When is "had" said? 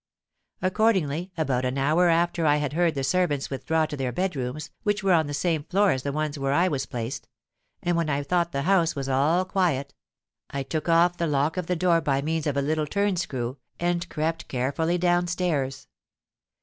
2.55-2.73